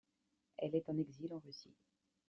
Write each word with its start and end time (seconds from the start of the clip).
Elle 0.57 0.75
est 0.75 0.89
en 0.89 0.97
exil 0.97 1.31
en 1.31 1.37
Russie. 1.37 1.75